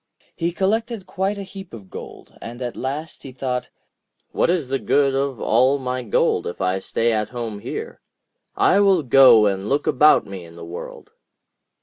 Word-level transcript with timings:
He 0.35 0.51
collected 0.51 1.05
quite 1.05 1.37
a 1.37 1.43
heap 1.43 1.75
of 1.75 1.91
gold, 1.91 2.35
and 2.41 2.59
at 2.63 2.75
last 2.75 3.21
he 3.21 3.31
thought: 3.31 3.69
'What 4.31 4.49
is 4.49 4.67
the 4.69 4.79
good 4.79 5.13
of 5.13 5.39
all 5.39 5.77
my 5.77 6.01
gold 6.01 6.47
if 6.47 6.59
I 6.59 6.79
stay 6.79 7.13
at 7.13 7.29
home 7.29 7.59
here? 7.59 8.01
I 8.55 8.79
will 8.79 9.03
go 9.03 9.45
and 9.45 9.69
look 9.69 9.85
about 9.85 10.25
me 10.25 10.43
in 10.43 10.55
the 10.55 10.65
world.' 10.65 11.11